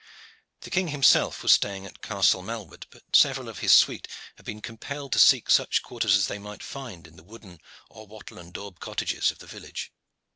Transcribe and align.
The 0.61 0.71
King 0.71 0.87
himself 0.87 1.43
was 1.43 1.51
staying 1.53 1.85
at 1.85 2.01
Castle 2.01 2.41
Malwood, 2.41 2.87
but 2.89 3.03
several 3.15 3.47
of 3.47 3.59
his 3.59 3.71
suite 3.71 4.07
had 4.35 4.43
been 4.47 4.59
compelled 4.59 5.11
to 5.11 5.19
seek 5.19 5.47
such 5.51 5.83
quarters 5.83 6.15
as 6.15 6.25
they 6.25 6.39
might 6.39 6.63
find 6.63 7.05
in 7.05 7.17
the 7.17 7.23
wooden 7.23 7.59
or 7.87 8.07
wattle 8.07 8.39
and 8.39 8.51
daub 8.51 8.79
cottages 8.79 9.29
of 9.29 9.37
the 9.37 9.45
village. 9.45 9.93